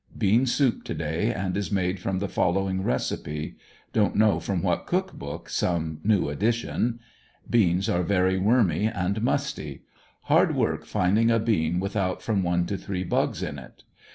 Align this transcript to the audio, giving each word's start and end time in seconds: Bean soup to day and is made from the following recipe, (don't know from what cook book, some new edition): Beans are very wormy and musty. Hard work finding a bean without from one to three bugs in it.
Bean 0.17 0.47
soup 0.47 0.83
to 0.85 0.95
day 0.95 1.31
and 1.31 1.55
is 1.55 1.71
made 1.71 1.99
from 1.99 2.17
the 2.17 2.27
following 2.27 2.81
recipe, 2.81 3.55
(don't 3.93 4.15
know 4.15 4.39
from 4.39 4.63
what 4.63 4.87
cook 4.87 5.13
book, 5.13 5.47
some 5.47 5.99
new 6.03 6.27
edition): 6.27 6.99
Beans 7.47 7.87
are 7.87 8.01
very 8.01 8.39
wormy 8.39 8.87
and 8.87 9.21
musty. 9.21 9.83
Hard 10.23 10.55
work 10.55 10.85
finding 10.85 11.29
a 11.29 11.37
bean 11.37 11.79
without 11.79 12.23
from 12.23 12.41
one 12.41 12.65
to 12.65 12.77
three 12.79 13.03
bugs 13.03 13.43
in 13.43 13.59
it. 13.59 13.83